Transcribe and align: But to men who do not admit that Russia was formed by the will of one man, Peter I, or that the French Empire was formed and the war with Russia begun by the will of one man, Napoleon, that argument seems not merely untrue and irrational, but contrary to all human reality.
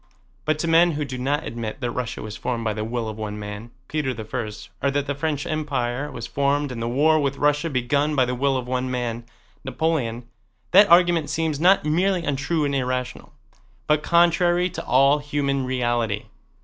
But 0.45 0.57
to 0.57 0.67
men 0.67 0.93
who 0.93 1.05
do 1.05 1.19
not 1.19 1.45
admit 1.45 1.79
that 1.79 1.91
Russia 1.91 2.23
was 2.23 2.35
formed 2.35 2.63
by 2.63 2.73
the 2.73 2.83
will 2.83 3.07
of 3.07 3.19
one 3.19 3.37
man, 3.37 3.69
Peter 3.87 4.09
I, 4.19 4.51
or 4.81 4.89
that 4.89 5.05
the 5.05 5.13
French 5.13 5.45
Empire 5.45 6.09
was 6.11 6.25
formed 6.25 6.71
and 6.71 6.81
the 6.81 6.87
war 6.89 7.19
with 7.19 7.37
Russia 7.37 7.69
begun 7.69 8.15
by 8.15 8.25
the 8.25 8.33
will 8.33 8.57
of 8.57 8.67
one 8.67 8.89
man, 8.89 9.25
Napoleon, 9.63 10.27
that 10.71 10.89
argument 10.89 11.29
seems 11.29 11.59
not 11.59 11.85
merely 11.85 12.25
untrue 12.25 12.65
and 12.65 12.73
irrational, 12.73 13.31
but 13.85 14.01
contrary 14.01 14.71
to 14.71 14.83
all 14.83 15.19
human 15.19 15.65
reality. 15.67 16.23